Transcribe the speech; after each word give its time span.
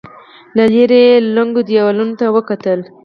له 0.55 0.63
ليرې 0.73 0.99
يې 1.09 1.15
ړنګو 1.35 1.61
دېوالونو 1.69 2.13
ته 2.19 2.25
وکتل. 2.35 2.79